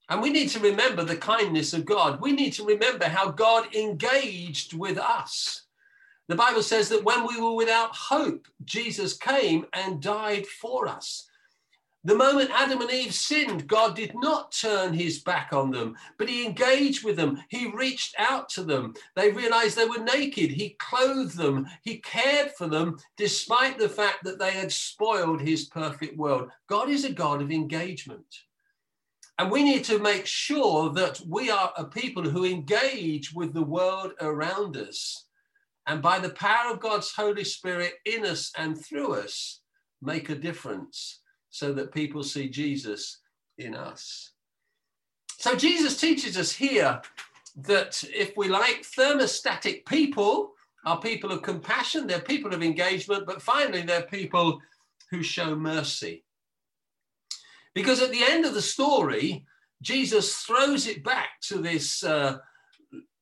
And 0.10 0.22
we 0.22 0.32
need 0.32 0.50
to 0.50 0.60
remember 0.60 1.06
the 1.06 1.16
kindness 1.16 1.72
of 1.74 1.86
God. 1.86 2.20
We 2.20 2.34
need 2.34 2.52
to 2.54 2.66
remember 2.66 3.06
how 3.06 3.32
God 3.32 3.74
engaged 3.74 4.74
with 4.74 4.98
us. 4.98 5.68
The 6.28 6.36
Bible 6.36 6.62
says 6.62 6.90
that 6.90 7.06
when 7.06 7.26
we 7.26 7.40
were 7.40 7.56
without 7.56 7.96
hope, 7.96 8.48
Jesus 8.66 9.16
came 9.16 9.66
and 9.72 10.02
died 10.02 10.46
for 10.46 10.90
us. 10.90 11.30
The 12.04 12.16
moment 12.16 12.50
Adam 12.52 12.82
and 12.82 12.90
Eve 12.90 13.14
sinned, 13.14 13.68
God 13.68 13.96
did 13.96 14.16
not 14.16 14.52
turn 14.52 14.92
his 14.92 15.20
back 15.20 15.54
on 15.54 15.70
them, 15.70 15.96
but 16.18 16.28
he 16.28 16.44
engaged 16.44 17.04
with 17.04 17.16
them. 17.16 17.44
He 17.50 17.68
reached 17.68 18.16
out 18.18 18.50
to 18.50 18.64
them. 18.64 18.96
They 19.16 19.32
realized 19.32 19.78
they 19.78 19.86
were 19.86 20.04
naked. 20.04 20.50
He 20.50 20.76
clothed 20.80 21.38
them. 21.38 21.68
He 21.84 22.00
cared 22.00 22.54
for 22.58 22.68
them, 22.68 22.98
despite 23.18 23.78
the 23.78 23.88
fact 23.90 24.24
that 24.24 24.40
they 24.40 24.50
had 24.50 24.72
spoiled 24.72 25.42
his 25.42 25.66
perfect 25.66 26.18
world. 26.18 26.50
God 26.68 26.90
is 26.90 27.06
a 27.06 27.14
God 27.14 27.40
of 27.40 27.52
engagement. 27.52 28.26
And 29.38 29.52
we 29.52 29.64
need 29.64 29.84
to 29.86 30.00
make 30.00 30.26
sure 30.26 30.92
that 30.94 31.22
we 31.28 31.52
are 31.52 31.72
a 31.78 31.86
people 31.86 32.24
who 32.24 32.46
engage 32.46 33.32
with 33.32 33.54
the 33.54 33.64
world 33.64 34.14
around 34.22 34.76
us. 34.76 35.28
And 35.86 36.02
by 36.02 36.18
the 36.18 36.30
power 36.30 36.74
of 36.74 36.80
God's 36.80 37.12
Holy 37.12 37.44
Spirit 37.44 37.94
in 38.06 38.26
us 38.26 38.52
and 38.58 38.76
through 38.76 39.14
us, 39.14 39.62
make 40.02 40.30
a 40.30 40.36
difference 40.36 41.21
so 41.52 41.74
that 41.74 41.94
people 41.94 42.24
see 42.24 42.50
Jesus 42.50 43.20
in 43.58 43.76
us. 43.76 44.32
So 45.38 45.56
Jesus 45.56 46.00
teaches 46.00 46.38
us 46.38 46.52
here 46.52 47.02
that 47.58 48.04
if 48.14 48.36
we 48.38 48.48
like 48.48 48.84
thermostatic 48.98 49.86
people 49.86 50.54
are 50.86 51.00
people 51.00 51.32
of 51.32 51.44
compassion, 51.44 52.08
they're 52.08 52.22
people 52.22 52.54
of 52.54 52.64
engagement, 52.64 53.26
but 53.26 53.42
finally 53.42 53.82
they're 53.82 54.04
people 54.04 54.60
who 55.12 55.22
show 55.22 55.56
mercy. 55.56 56.24
Because 57.76 58.02
at 58.02 58.12
the 58.12 58.24
end 58.24 58.46
of 58.46 58.54
the 58.54 58.62
story, 58.62 59.46
Jesus 59.82 60.38
throws 60.38 60.88
it 60.88 61.04
back 61.04 61.40
to 61.42 61.58
this 61.58 62.04
uh, 62.04 62.38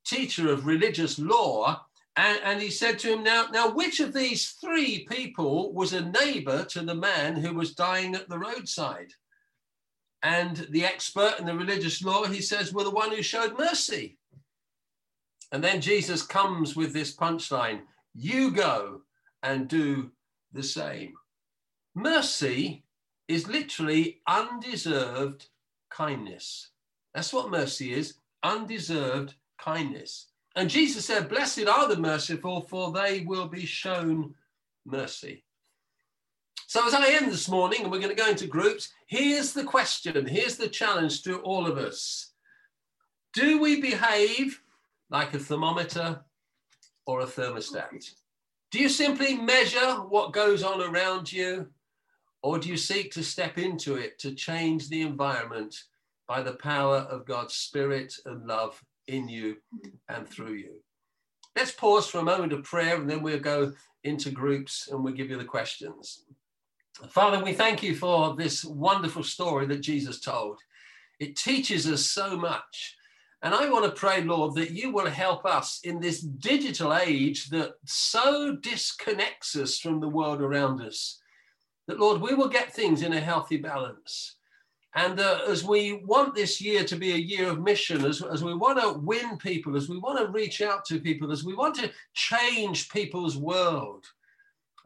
teacher 0.05 0.51
of 0.51 0.65
religious 0.65 1.19
law 1.19 1.85
and, 2.19 2.39
and, 2.43 2.61
he 2.61 2.69
said 2.69 2.99
to 2.99 3.13
him, 3.13 3.23
now, 3.23 3.47
now, 3.51 3.69
which 3.69 3.99
of 3.99 4.13
these 4.13 4.51
three 4.51 5.05
people 5.05 5.73
was 5.73 5.93
a 5.93 6.01
neighbor 6.01 6.65
to 6.65 6.81
the 6.81 6.95
man 6.95 7.35
who 7.35 7.53
was 7.53 7.73
dying 7.73 8.13
at 8.13 8.27
the 8.27 8.37
roadside? 8.37 9.13
And 10.21 10.67
the 10.71 10.85
expert 10.85 11.35
in 11.39 11.45
the 11.45 11.55
religious 11.55 12.03
law, 12.03 12.25
he 12.25 12.41
says, 12.41 12.73
well, 12.73 12.83
the 12.83 12.91
one 12.91 13.11
who 13.11 13.21
showed 13.21 13.57
mercy. 13.57 14.17
And 15.51 15.63
then 15.63 15.79
Jesus 15.79 16.21
comes 16.21 16.75
with 16.75 16.93
this 16.93 17.15
punchline 17.15 17.81
you 18.13 18.51
go 18.51 19.01
and 19.43 19.67
do 19.67 20.11
the 20.51 20.63
same. 20.63 21.13
Mercy 21.95 22.83
is 23.27 23.47
literally 23.47 24.19
undeserved 24.27 25.47
kindness. 25.89 26.71
That's 27.13 27.31
what 27.31 27.51
mercy 27.51 27.93
is 27.93 28.15
undeserved 28.43 29.35
kindness. 29.59 30.28
And 30.59 30.69
Jesus 30.69 31.05
said, 31.05 31.29
Blessed 31.29 31.67
are 31.69 31.87
the 31.87 31.95
merciful, 31.95 32.59
for 32.59 32.91
they 32.91 33.21
will 33.21 33.47
be 33.47 33.65
shown 33.65 34.35
mercy. 34.85 35.45
So, 36.67 36.85
as 36.85 36.93
I 36.93 37.11
end 37.11 37.31
this 37.31 37.47
morning, 37.47 37.83
and 37.83 37.89
we're 37.89 38.01
going 38.01 38.13
to 38.13 38.21
go 38.21 38.27
into 38.27 38.45
groups, 38.45 38.91
here's 39.07 39.53
the 39.53 39.63
question, 39.63 40.25
here's 40.25 40.57
the 40.57 40.67
challenge 40.67 41.23
to 41.23 41.39
all 41.39 41.65
of 41.65 41.77
us 41.77 42.33
Do 43.31 43.61
we 43.61 43.79
behave 43.79 44.61
like 45.09 45.33
a 45.33 45.39
thermometer 45.39 46.25
or 47.05 47.21
a 47.21 47.25
thermostat? 47.25 48.11
Do 48.69 48.79
you 48.79 48.89
simply 48.89 49.35
measure 49.35 49.93
what 50.09 50.33
goes 50.33 50.61
on 50.61 50.81
around 50.81 51.31
you, 51.31 51.67
or 52.43 52.59
do 52.59 52.67
you 52.67 52.75
seek 52.75 53.13
to 53.13 53.23
step 53.23 53.57
into 53.57 53.95
it 53.95 54.19
to 54.19 54.35
change 54.35 54.89
the 54.89 55.03
environment 55.03 55.83
by 56.27 56.41
the 56.41 56.55
power 56.55 56.97
of 56.97 57.25
God's 57.25 57.53
Spirit 57.53 58.13
and 58.25 58.45
love 58.45 58.83
in 59.09 59.27
you 59.27 59.57
and 60.07 60.27
through 60.27 60.53
you. 60.53 60.75
Let's 61.55 61.71
pause 61.71 62.07
for 62.07 62.19
a 62.19 62.23
moment 62.23 62.53
of 62.53 62.63
prayer 62.63 62.95
and 62.95 63.09
then 63.09 63.21
we'll 63.21 63.39
go 63.39 63.73
into 64.03 64.31
groups 64.31 64.87
and 64.89 65.03
we'll 65.03 65.13
give 65.13 65.29
you 65.29 65.37
the 65.37 65.43
questions. 65.43 66.23
Father, 67.09 67.43
we 67.43 67.53
thank 67.53 67.81
you 67.81 67.95
for 67.95 68.35
this 68.35 68.63
wonderful 68.63 69.23
story 69.23 69.65
that 69.67 69.81
Jesus 69.81 70.19
told. 70.19 70.59
It 71.19 71.35
teaches 71.35 71.87
us 71.87 72.05
so 72.05 72.37
much. 72.37 72.95
And 73.41 73.53
I 73.53 73.69
want 73.69 73.85
to 73.85 73.91
pray, 73.91 74.21
Lord, 74.21 74.55
that 74.55 74.71
you 74.71 74.91
will 74.91 75.09
help 75.09 75.45
us 75.45 75.79
in 75.83 75.99
this 75.99 76.19
digital 76.19 76.93
age 76.93 77.49
that 77.49 77.73
so 77.85 78.57
disconnects 78.57 79.55
us 79.55 79.79
from 79.79 80.01
the 80.01 80.09
world 80.09 80.41
around 80.41 80.81
us. 80.81 81.21
that, 81.87 81.99
Lord, 81.99 82.21
we 82.21 82.35
will 82.35 82.49
get 82.49 82.73
things 82.73 83.01
in 83.01 83.13
a 83.13 83.19
healthy 83.19 83.57
balance. 83.57 84.35
And 84.95 85.19
uh, 85.19 85.41
as 85.47 85.63
we 85.63 86.01
want 86.05 86.33
this 86.33 86.59
year 86.59 86.83
to 86.83 86.95
be 86.95 87.11
a 87.11 87.17
year 87.17 87.49
of 87.49 87.61
mission, 87.61 88.03
as, 88.05 88.23
as 88.23 88.43
we 88.43 88.55
want 88.55 88.81
to 88.81 88.99
win 88.99 89.37
people, 89.37 89.77
as 89.77 89.87
we 89.87 89.99
want 89.99 90.17
to 90.19 90.31
reach 90.31 90.61
out 90.61 90.83
to 90.85 90.99
people, 90.99 91.31
as 91.31 91.43
we 91.43 91.53
want 91.53 91.75
to 91.75 91.91
change 92.15 92.89
people's 92.89 93.37
world, 93.37 94.05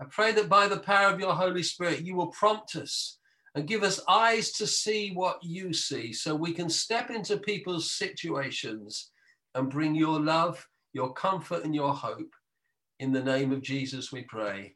I 0.02 0.06
pray 0.10 0.34
that 0.34 0.50
by 0.50 0.68
the 0.68 0.80
power 0.80 1.14
of 1.14 1.20
your 1.20 1.34
Holy 1.34 1.64
Spirit, 1.64 2.02
you 2.02 2.16
will 2.16 2.28
prompt 2.28 2.76
us 2.76 3.18
and 3.56 3.68
give 3.68 3.84
us 3.84 4.02
eyes 4.10 4.52
to 4.54 4.68
see 4.68 5.12
what 5.14 5.42
you 5.42 5.72
see 5.74 6.12
so 6.12 6.36
we 6.36 6.52
can 6.52 6.70
step 6.70 7.10
into 7.10 7.38
people's 7.38 7.92
situations 7.92 9.12
and 9.56 9.70
bring 9.70 9.96
your 9.96 10.20
love, 10.20 10.68
your 10.92 11.14
comfort, 11.14 11.64
and 11.64 11.76
your 11.76 11.94
hope. 11.94 12.34
In 13.00 13.14
the 13.14 13.24
name 13.24 13.52
of 13.52 13.62
Jesus, 13.62 14.12
we 14.12 14.24
pray. 14.24 14.74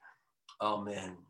Amen. 0.62 1.27